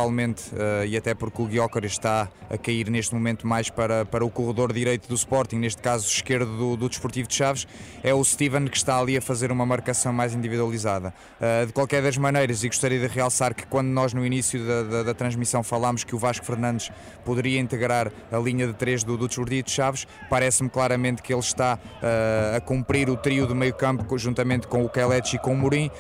[0.05, 4.25] principalmente, uh, e até porque o Guiócar está a cair neste momento mais para, para
[4.25, 7.67] o corredor direito do Sporting, neste caso esquerdo do, do Desportivo de Chaves,
[8.03, 11.15] é o Steven que está ali a fazer uma marcação mais individualizada.
[11.41, 14.83] Uh, de qualquer das maneiras, e gostaria de realçar que quando nós no início da,
[14.83, 16.91] da, da transmissão falámos que o Vasco Fernandes
[17.25, 21.41] poderia integrar a linha de três do, do Desportivo de Chaves, parece-me claramente que ele
[21.41, 25.53] está uh, a cumprir o trio do meio campo juntamente com o Kelechi e com
[25.53, 25.91] o Mourinho,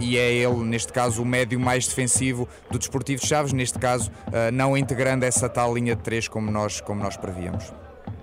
[0.00, 4.10] e é ele, neste caso, o médio mais defensivo do Desportivo de Chaves, neste caso,
[4.52, 7.72] não integrando essa tal linha de três como nós, como nós prevíamos.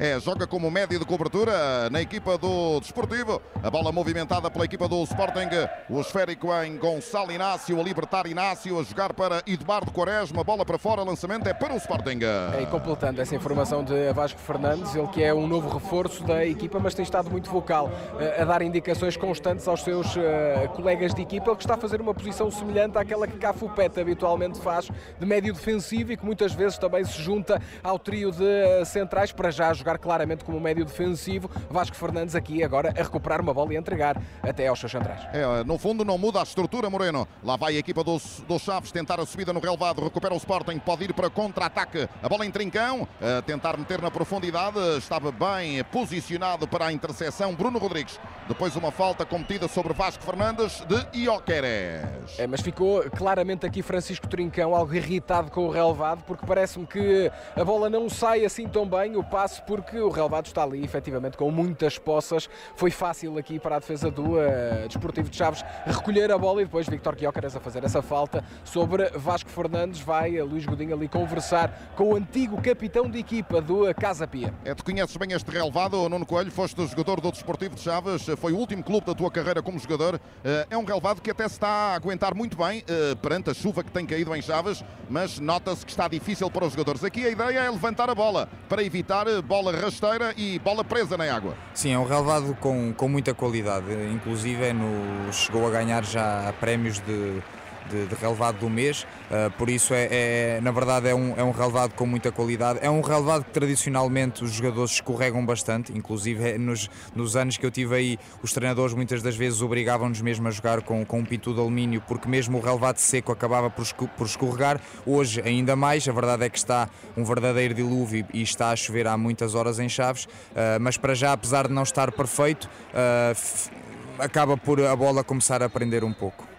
[0.02, 3.42] É, joga como médio de cobertura na equipa do Desportivo.
[3.62, 5.50] A bola movimentada pela equipa do Sporting.
[5.90, 10.42] O esférico em Gonçalo Inácio, a libertar Inácio, a jogar para Eduardo Quaresma.
[10.42, 12.20] Bola para fora, lançamento é para o Sporting.
[12.24, 16.46] É, e completando essa informação de Vasco Fernandes, ele que é um novo reforço da
[16.46, 17.92] equipa, mas tem estado muito vocal,
[18.40, 21.50] a dar indicações constantes aos seus uh, colegas de equipa.
[21.50, 25.54] Ele que está a fazer uma posição semelhante àquela que Cafupete habitualmente faz, de médio
[25.54, 29.89] defensivo e que muitas vezes também se junta ao trio de centrais para já jogar
[29.90, 31.50] jogar claramente como médio defensivo.
[31.70, 35.22] Vasco Fernandes aqui agora a recuperar uma bola e a entregar até aos seus centrais.
[35.34, 37.28] É, no fundo não muda a estrutura, Moreno.
[37.44, 40.78] Lá vai a equipa dos, dos Chaves tentar a subida no relevado, recupera o Sporting,
[40.80, 42.08] pode ir para contra-ataque.
[42.22, 47.56] A bola em trincão, a tentar meter na profundidade, estava bem posicionado para a interseção
[47.56, 48.20] Bruno Rodrigues.
[48.48, 52.38] Depois uma falta cometida sobre Vasco Fernandes de Ioqueres.
[52.38, 57.32] É, mas ficou claramente aqui Francisco Trincão algo irritado com o relevado, porque parece-me que
[57.56, 60.84] a bola não sai assim tão bem, o passe por porque o relevado está ali
[60.84, 62.50] efetivamente com muitas poças.
[62.76, 66.66] Foi fácil aqui para a defesa do uh, Desportivo de Chaves recolher a bola e
[66.66, 70.02] depois Victor Guiocares a fazer essa falta sobre Vasco Fernandes.
[70.02, 74.54] Vai a Luís Godinho ali conversar com o antigo capitão de equipa do Casa Pia.
[74.64, 78.54] É, tu conheces bem este relevado, Nuno Coelho, foste jogador do Desportivo de Chaves, foi
[78.54, 80.20] o último clube da tua carreira como jogador.
[80.44, 83.54] Eh, é um relevado que até se está a aguentar muito bem eh, perante a
[83.54, 87.04] chuva que tem caído em Chaves, mas nota-se que está difícil para os jogadores.
[87.04, 91.18] Aqui a ideia é levantar a bola para evitar bola bola rasteira e bola presa
[91.18, 91.56] na água.
[91.74, 96.54] Sim, é um relevado com, com muita qualidade, inclusive é no, chegou a ganhar já
[96.60, 97.42] prémios de,
[97.90, 101.44] de, de relevado do mês, uh, por isso é, é, na verdade é um, é
[101.44, 102.80] um relevado com muita qualidade.
[102.82, 107.66] É um relevado que tradicionalmente os jogadores escorregam bastante, inclusive é nos, nos anos que
[107.66, 111.26] eu tive aí, os treinadores muitas das vezes obrigavam-nos mesmo a jogar com, com um
[111.26, 113.86] pinto de alumínio, porque mesmo o relevado seco acabava por,
[114.18, 114.80] por escorregar.
[115.06, 119.08] Hoje ainda mais, a verdade é que está um verdadeiro dilúvio e está a chover
[119.08, 123.72] há muitas horas em Chaves, uh, mas para já, apesar de não estar perfeito, uh,
[124.20, 126.59] acaba por a bola começar a prender um pouco.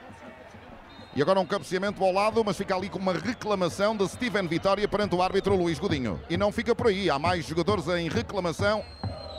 [1.14, 4.86] E agora um cabeceamento ao lado, mas fica ali com uma reclamação de Steven Vitória
[4.86, 6.20] perante o árbitro Luís Godinho.
[6.30, 8.84] E não fica por aí, há mais jogadores em reclamação.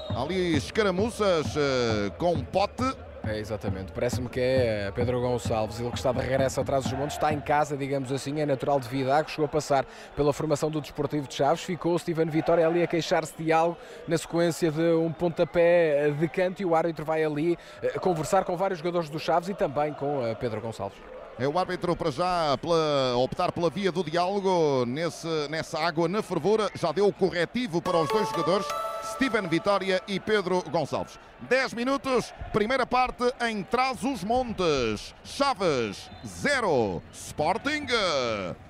[0.09, 2.83] Ali escaramuças uh, com pote.
[3.23, 3.93] É, exatamente.
[3.93, 7.39] Parece-me que é Pedro Gonçalves, ele que está de regresso atrás dos montes, está em
[7.39, 11.35] casa, digamos assim, é natural de Vidago, chegou a passar pela formação do Desportivo de
[11.35, 16.09] Chaves, ficou o Steven Vitória ali a queixar-se de algo na sequência de um pontapé
[16.09, 19.53] de canto e o árbitro vai ali eh, conversar com vários jogadores do Chaves e
[19.53, 21.10] também com eh, Pedro Gonçalves.
[21.39, 26.21] É o árbitro para já pela, optar pela via do diálogo nesse, nessa água na
[26.21, 26.69] fervura.
[26.75, 28.67] Já deu o corretivo para os dois jogadores,
[29.11, 31.19] Steven Vitória e Pedro Gonçalves.
[31.49, 35.13] 10 minutos, primeira parte em Trás-os-Montes.
[35.23, 37.87] Chaves 0, Sporting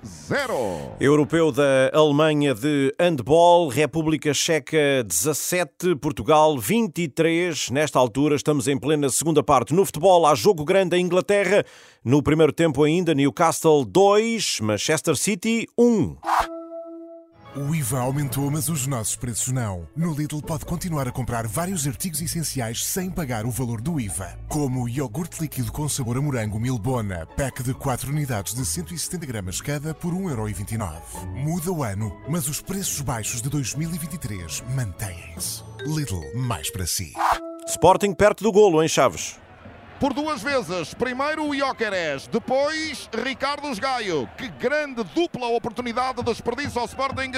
[0.04, 0.96] 0.
[0.98, 7.70] Europeu da Alemanha de handball, República Checa 17, Portugal 23.
[7.70, 9.74] Nesta altura estamos em plena segunda parte.
[9.74, 11.64] No futebol há jogo grande em Inglaterra.
[12.04, 16.61] No primeiro tempo ainda Newcastle 2, Manchester City 1.
[17.54, 19.86] O IVA aumentou, mas os nossos preços não.
[19.94, 24.38] No Lidl pode continuar a comprar vários artigos essenciais sem pagar o valor do IVA,
[24.48, 29.60] como iogurte líquido com sabor a morango Milbona, pack de 4 unidades de 170 gramas
[29.60, 31.26] cada por 1,29€.
[31.44, 35.62] Muda o ano, mas os preços baixos de 2023 mantêm-se.
[35.84, 37.12] Lidl, mais para si.
[37.68, 39.42] Sporting perto do golo em Chaves
[40.02, 40.92] por duas vezes.
[40.94, 44.28] Primeiro o Ióqueres, depois Ricardo Gaio.
[44.36, 47.30] Que grande dupla oportunidade de desperdício ao Sporting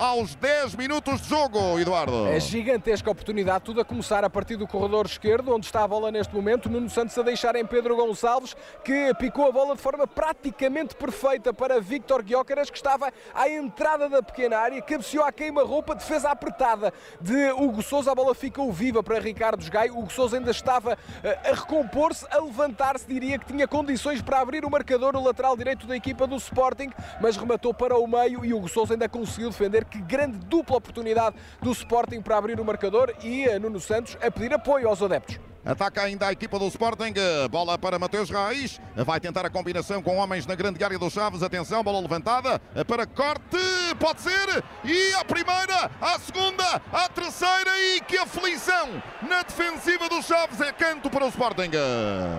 [0.00, 2.26] aos 10 minutos de jogo, Eduardo.
[2.26, 6.10] É gigantesca oportunidade, tudo a começar a partir do corredor esquerdo, onde está a bola
[6.10, 6.68] neste momento.
[6.68, 11.54] Nuno Santos a deixar em Pedro Gonçalves, que picou a bola de forma praticamente perfeita
[11.54, 16.92] para Victor Guiócaras, que estava à entrada da pequena área, cabeceou à queima-roupa, defesa apertada
[17.20, 18.10] de Hugo Souza.
[18.10, 19.96] A bola ficou viva para Ricardo Gaio.
[19.96, 24.40] Hugo Souza ainda estava eh, a recompor se a levantar-se, diria que tinha condições para
[24.40, 26.90] abrir o marcador, o lateral direito da equipa do Sporting,
[27.20, 29.84] mas rematou para o meio e o Sousa ainda conseguiu defender.
[29.84, 34.52] Que grande dupla oportunidade do Sporting para abrir o marcador e Nuno Santos a pedir
[34.52, 35.47] apoio aos adeptos.
[35.64, 37.14] Ataca ainda a equipa do Sporting.
[37.50, 38.80] Bola para Mateus Raiz.
[38.96, 41.42] Vai tentar a combinação com homens na grande área dos Chaves.
[41.42, 43.58] Atenção, bola levantada para corte.
[43.98, 44.64] Pode ser.
[44.84, 47.70] E a primeira, a segunda, a terceira.
[47.94, 50.60] E que aflição na defensiva dos Chaves.
[50.60, 51.70] É canto para o Sporting.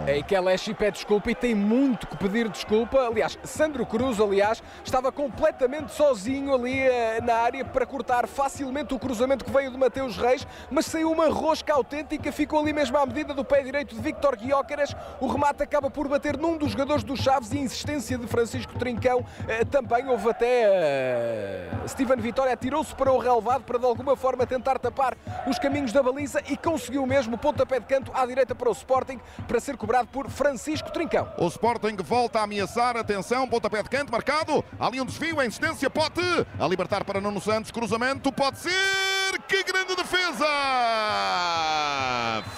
[0.07, 2.99] É e Kelechi pede desculpa e tem muito que pedir desculpa.
[3.07, 8.99] Aliás, Sandro Cruz, aliás, estava completamente sozinho ali eh, na área para cortar facilmente o
[8.99, 13.05] cruzamento que veio de Mateus Reis, mas saiu uma rosca autêntica, ficou ali mesmo à
[13.09, 14.95] medida do pé direito de Victor Guiócaras.
[15.19, 19.25] O remate acaba por bater num dos jogadores dos Chaves e insistência de Francisco Trincão
[19.47, 24.45] eh, também houve até uh, Steven Vitória atirou-se para o relevado para de alguma forma
[24.45, 25.17] tentar tapar
[25.47, 29.19] os caminhos da baliza e conseguiu mesmo pontapé de canto à direita para o Sporting
[29.47, 31.27] para ser cobrado por Francisco Trincão.
[31.37, 35.89] O Sporting volta a ameaçar, atenção, pontapé de canto marcado, ali um desvio, a insistência,
[35.89, 36.21] pote,
[36.59, 40.45] a libertar para Nuno Santos, cruzamento, pode ser que grande defesa!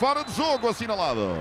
[0.01, 1.37] Fora de jogo assinalado.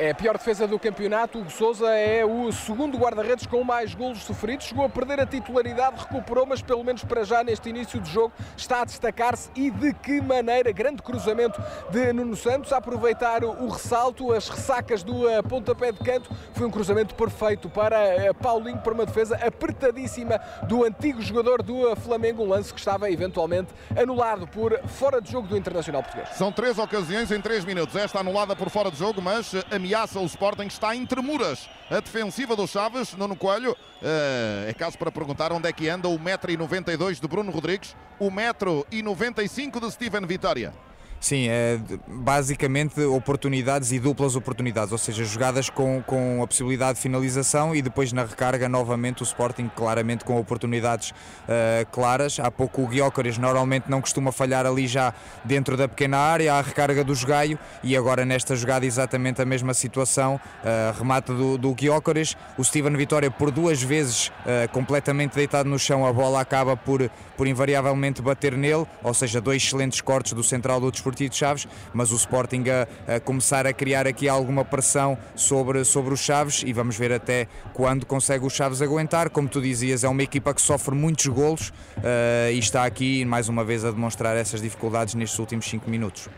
[0.00, 1.38] É a pior defesa do campeonato.
[1.38, 4.64] O Souza é o segundo guarda-redes com mais golos sofridos.
[4.64, 8.32] Chegou a perder a titularidade, recuperou, mas pelo menos para já neste início de jogo
[8.56, 10.72] está a destacar-se e de que maneira.
[10.72, 15.98] Grande cruzamento de Nuno Santos a aproveitar o ressalto, as ressacas do eh, pontapé de
[15.98, 16.30] canto.
[16.54, 21.90] Foi um cruzamento perfeito para eh, Paulinho para uma defesa apertadíssima do antigo jogador do
[21.90, 22.42] eh, Flamengo.
[22.42, 26.30] Um lance que estava eventualmente anulado por fora de jogo do Internacional Português.
[26.38, 27.94] São três ocasiões em três minutos.
[27.94, 31.68] Esta anulada por fora de jogo, mas a ameaça o Sporting, está em tremuras.
[31.90, 36.08] A defensiva do Chaves, Nuno Coelho, uh, é caso para perguntar onde é que anda
[36.08, 40.72] o 1,92m de Bruno Rodrigues, o 1,95m de Steven Vitória.
[41.20, 47.02] Sim, é basicamente oportunidades e duplas oportunidades, ou seja, jogadas com, com a possibilidade de
[47.02, 52.40] finalização e depois na recarga novamente o Sporting claramente com oportunidades uh, claras.
[52.40, 55.12] Há pouco o Guiócares normalmente não costuma falhar ali já
[55.44, 59.74] dentro da pequena área, a recarga do Jogaio e agora nesta jogada exatamente a mesma
[59.74, 65.68] situação, uh, remate do, do Guiócares, o Steven Vitória por duas vezes uh, completamente deitado
[65.68, 70.32] no chão, a bola acaba por, por invariavelmente bater nele, ou seja, dois excelentes cortes
[70.32, 74.06] do central do desporto Desportivo de Chaves, mas o Sporting a, a, começar a criar
[74.06, 78.80] aqui alguma pressão sobre, sobre os Chaves e vamos ver até quando consegue os Chaves
[78.80, 79.30] aguentar.
[79.30, 83.48] Como tu dizias, é uma equipa que sofre muitos golos uh, e está aqui mais
[83.48, 86.28] uma vez a demonstrar essas dificuldades nestes últimos 5 minutos.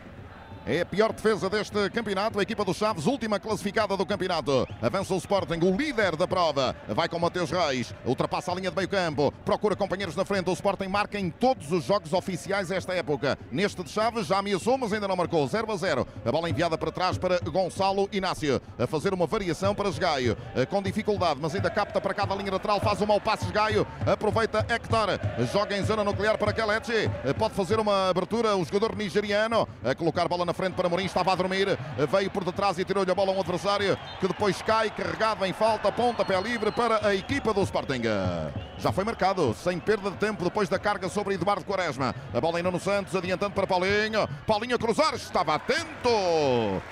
[0.65, 2.39] É a pior defesa deste campeonato.
[2.39, 4.67] A equipa dos Chaves, última classificada do campeonato.
[4.81, 6.77] Avança o Sporting, o líder da prova.
[6.89, 10.49] Vai com Mateus Reis, ultrapassa a linha de meio campo, procura companheiros na frente.
[10.49, 13.37] O Sporting marca em todos os jogos oficiais esta época.
[13.51, 15.47] Neste de Chaves já ameaçou, mas ainda não marcou.
[15.49, 16.07] 0 a 0.
[16.25, 18.63] A bola enviada para trás para Gonçalo Inácio.
[18.79, 20.37] A fazer uma variação para Esgaio.
[20.71, 22.79] Com dificuldade, mas ainda capta para cada linha lateral.
[22.79, 23.85] Faz um mau passe Esgaio.
[24.07, 25.09] Aproveita Hector.
[25.53, 27.11] Joga em zona nuclear para Kelechi.
[27.37, 29.69] Pode fazer uma abertura o jogador nigeriano.
[29.85, 31.67] A colocar bola na na frente para Mourinho, estava a dormir,
[32.11, 35.53] veio por detrás e tirou-lhe a bola a um adversário que depois cai, carregado em
[35.53, 38.03] falta, ponta pé livre para a equipa do Sporting.
[38.77, 42.15] Já foi marcado, sem perda de tempo, depois da carga sobre Eduardo Quaresma.
[42.35, 44.29] A bola em Nuno Santos, adiantando para Paulinho.
[44.47, 46.11] Paulinho a cruzar, estava atento.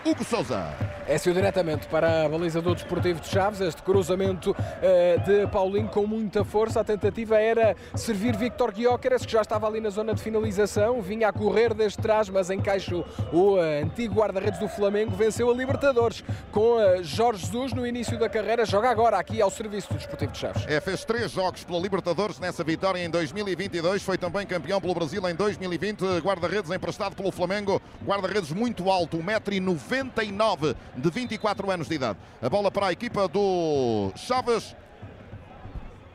[0.07, 0.73] Hugo Souza.
[1.09, 3.61] É-se diretamente para a baliza do Desportivo de Chaves.
[3.61, 6.81] Este cruzamento uh, de Paulinho com muita força.
[6.81, 11.03] A tentativa era servir Victor Guióqueres, que já estava ali na zona de finalização.
[11.03, 15.15] Vinha a correr desde trás, mas encaixo o uh, antigo guarda-redes do Flamengo.
[15.17, 18.65] Venceu a Libertadores com uh, Jorge Jesus no início da carreira.
[18.65, 20.65] Joga agora aqui ao serviço do Desportivo de Chaves.
[20.67, 24.03] É, fez três jogos pela Libertadores nessa vitória em 2022.
[24.03, 26.21] Foi também campeão pelo Brasil em 2020.
[26.21, 27.81] Guarda-redes emprestado pelo Flamengo.
[28.05, 32.19] Guarda-redes muito alto, 1,99m de 24 anos de idade.
[32.41, 34.77] A bola para a equipa do Chaves.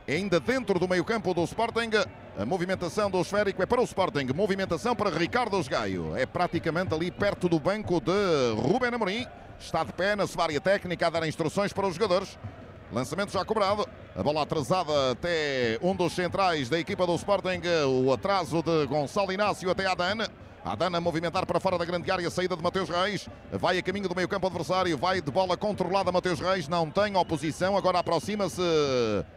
[0.08, 1.90] Ainda dentro do meio-campo do Sporting.
[2.38, 4.26] A movimentação do esférico é para o Sporting.
[4.34, 6.14] Movimentação para Ricardo Gaio.
[6.14, 8.12] É praticamente ali perto do banco de
[8.60, 9.26] Ruben Amorim.
[9.58, 12.38] Está de pé na sua área técnica a dar instruções para os jogadores.
[12.92, 13.88] Lançamento já cobrado.
[14.14, 17.62] A bola atrasada até um dos centrais da equipa do Sporting.
[18.04, 20.28] O atraso de Gonçalo Inácio até Adana.
[20.66, 24.16] Adana movimentar para fora da grande área, saída de Mateus Reis, vai a caminho do
[24.16, 28.60] meio campo adversário, vai de bola controlada Mateus Reis, não tem oposição, agora aproxima-se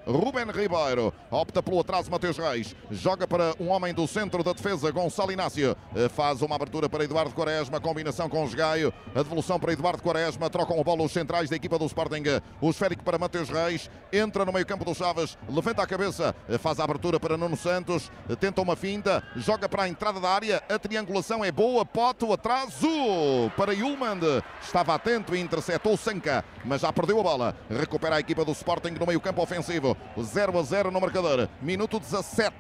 [0.08, 4.90] Ruben Ribeiro, opta pelo atraso Mateus Reis, joga para um homem do centro da defesa,
[4.90, 5.78] Gonçalo Inácio,
[6.16, 10.50] faz uma abertura para Eduardo Quaresma, combinação com os Gaio, a devolução para Eduardo Quaresma,
[10.50, 12.24] trocam a bola os centrais da equipa do Sporting,
[12.60, 16.80] o esférico para Mateus Reis, entra no meio campo do Chaves, levanta a cabeça, faz
[16.80, 20.80] a abertura para Nuno Santos, tenta uma finta, joga para a entrada da área, a
[20.80, 22.88] triangulação circulação é boa, Pote, o atraso
[23.56, 24.20] para Yulman.
[24.62, 27.56] Estava atento e interceptou Sanca, mas já perdeu a bola.
[27.70, 29.96] Recupera a equipa do Sporting no meio campo ofensivo.
[30.20, 31.50] 0 a 0 no marcador.
[31.62, 32.56] Minuto 17.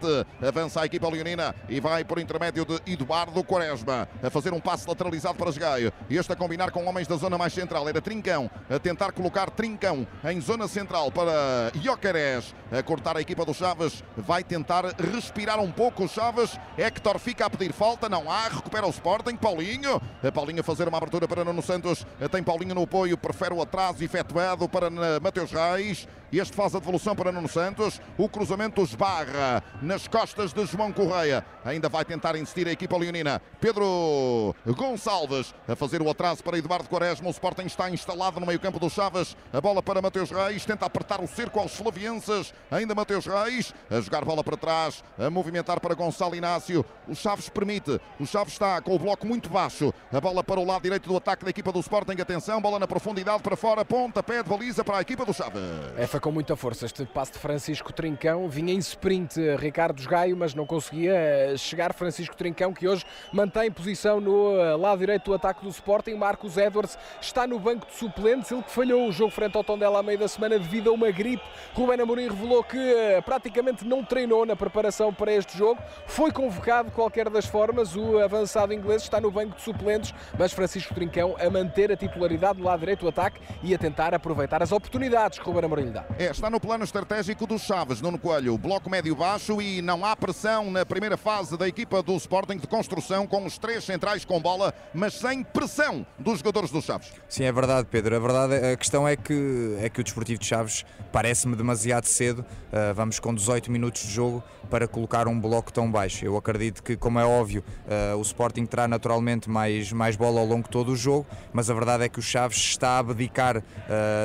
[0.45, 4.87] Avança a equipa leonina e vai por intermédio de Eduardo Quaresma a fazer um passe
[4.87, 5.93] lateralizado para Esgaio.
[6.09, 7.87] Este a combinar com homens da zona mais central.
[7.87, 13.45] Era Trincão a tentar colocar Trincão em zona central para Iocares a cortar a equipa
[13.45, 14.03] do Chaves.
[14.17, 16.59] Vai tentar respirar um pouco o Chaves.
[16.77, 18.09] Hector fica a pedir falta.
[18.09, 20.01] Não há recupera o Sporting, Paulinho.
[20.23, 22.05] A Paulinho a fazer uma abertura para Nuno Santos.
[22.31, 24.89] Tem Paulinho no apoio, prefere o atraso efetuado para
[25.19, 26.07] Mateus Reis.
[26.31, 27.99] Este faz a devolução para Nuno Santos.
[28.17, 31.43] O cruzamento esbarra nas costas de João Correia.
[31.65, 33.41] Ainda vai tentar insistir a equipa leonina.
[33.59, 37.27] Pedro Gonçalves a fazer o atraso para Eduardo Quaresma.
[37.27, 39.35] O Sporting está instalado no meio-campo do Chaves.
[39.51, 40.65] A bola para Mateus Reis.
[40.65, 42.53] Tenta apertar o cerco aos flavienses.
[42.69, 45.03] Ainda Mateus Reis a jogar bola para trás.
[45.17, 46.85] A movimentar para Gonçalo Inácio.
[47.07, 47.99] O Chaves permite.
[48.19, 49.93] O Chaves está com o bloco muito baixo.
[50.11, 52.19] A bola para o lado direito do ataque da equipa do Sporting.
[52.21, 53.83] Atenção, bola na profundidade para fora.
[53.83, 55.61] Ponta, pé de baliza para a equipa do Chaves.
[55.97, 58.47] É com muita força este passe de Francisco Trincão.
[58.47, 61.93] Vinha em sprint Ricardo Gaio, mas não conseguia eh, chegar.
[61.93, 66.15] Francisco Trincão, que hoje mantém posição no eh, lado direito do ataque do Sporting.
[66.15, 68.51] Marcos Edwards está no banco de suplentes.
[68.51, 71.09] Ele que falhou o jogo frente ao Tondela à meio da semana devido a uma
[71.11, 71.43] gripe.
[71.73, 75.81] Ruben Amorim revelou que eh, praticamente não treinou na preparação para este jogo.
[76.05, 77.95] Foi convocado de qualquer das formas.
[77.95, 82.59] O avançado inglês está no banco de suplentes, mas Francisco Trincão a manter a titularidade
[82.59, 85.91] do lado direito do ataque e a tentar aproveitar as oportunidades que Ruben Amorim lhe
[85.91, 86.05] dá.
[86.17, 88.57] É, está no plano estratégico dos Chaves, Nuno Coelho.
[88.57, 93.27] Bloco médio-baixo e não há pressão na primeira fase da equipa do Sporting de construção
[93.27, 97.11] com os três centrais com bola, mas sem pressão dos jogadores dos Chaves.
[97.27, 98.15] Sim, é verdade, Pedro.
[98.15, 102.39] A verdade, a questão é que, é que o Desportivo de Chaves parece-me demasiado cedo.
[102.39, 106.23] Uh, vamos com 18 minutos de jogo para colocar um bloco tão baixo.
[106.23, 110.45] Eu acredito que, como é óbvio, uh, o Sporting terá naturalmente mais, mais bola ao
[110.45, 113.57] longo de todo o jogo, mas a verdade é que o Chaves está a abdicar
[113.57, 113.63] uh,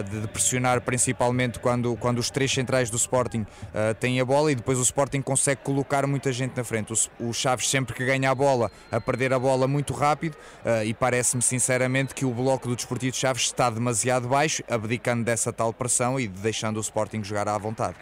[0.02, 4.54] de, pressionar principalmente quando quando, os três centrais do Sporting uh, têm a bola e
[4.54, 6.92] depois o Sporting consegue colocar muita gente na frente.
[6.92, 10.84] O, o Chaves sempre que ganha a bola, a perder a bola muito rápido uh,
[10.84, 15.52] e parece-me sinceramente que o bloco do Desportivo de Chaves está demasiado baixo, abdicando dessa
[15.52, 17.96] tal pressão e deixando o Sporting jogar à vontade.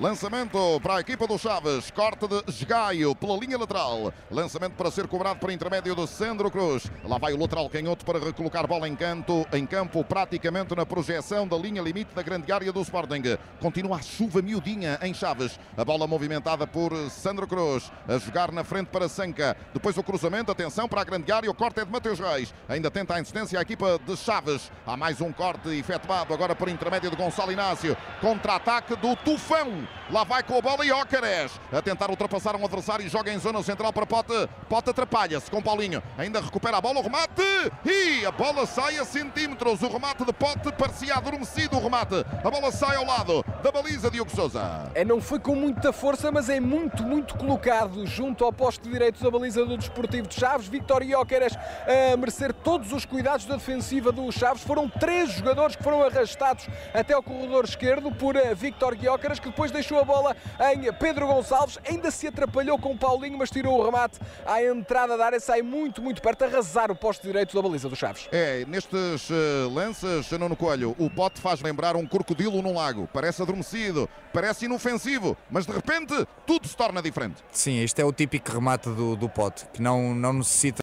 [0.00, 1.90] Lançamento para a equipa do Chaves.
[1.90, 4.10] Corte de Esgaio pela linha lateral.
[4.30, 6.90] Lançamento para ser cobrado por intermédio de Sandro Cruz.
[7.04, 11.46] Lá vai o lateral canhoto para recolocar bola em canto, em campo, praticamente na projeção
[11.46, 13.36] da linha limite da grande área do Sporting.
[13.60, 15.60] Continua a chuva miudinha em Chaves.
[15.76, 17.92] A bola movimentada por Sandro Cruz.
[18.08, 19.54] A jogar na frente para Sanca.
[19.74, 20.50] Depois o cruzamento.
[20.50, 21.50] Atenção para a grande área.
[21.50, 22.54] O corte é de Mateus Reis.
[22.70, 24.72] Ainda tenta a insistência a equipa de Chaves.
[24.86, 27.94] Há mais um corte efetuado agora por intermédio de Gonçalo Inácio.
[28.22, 29.89] Contra-ataque do Tufão.
[30.10, 33.38] Lá vai com a bola e Ócares a tentar ultrapassar um adversário e joga em
[33.38, 34.48] zona central para Pote.
[34.68, 36.02] Pote atrapalha-se com Paulinho.
[36.18, 37.42] Ainda recupera a bola, o remate
[37.84, 39.82] e a bola sai a centímetros.
[39.82, 41.76] O remate de Pote parecia adormecido.
[41.76, 42.26] O remate.
[42.44, 44.90] A bola sai ao lado da baliza Diogo Souza.
[44.94, 49.22] É, não foi com muita força, mas é muito, muito colocado junto ao poste direito
[49.22, 50.66] da baliza do Desportivo de Chaves.
[50.66, 54.64] Victor Jóqueres a merecer todos os cuidados da defensiva do Chaves.
[54.64, 59.48] Foram três jogadores que foram arrastados até ao corredor esquerdo por eh, Victor Gyökeres, que
[59.48, 60.36] depois deixou a bola
[60.74, 61.78] em Pedro Gonçalves.
[61.88, 65.40] Ainda se atrapalhou com Paulinho, mas tirou o remate à entrada da área.
[65.40, 68.28] Sai muito, muito perto, a arrasar o poste direito da baliza do Chaves.
[68.30, 73.08] É, nestes uh, lances, Nuno Coelho, o pote faz lembrar um crocodilo num lago.
[73.12, 77.42] Parece adormecido, parece inofensivo, mas de repente tudo se torna diferente.
[77.50, 80.78] Sim, este é o típico remate do, do pote, que não, não necessita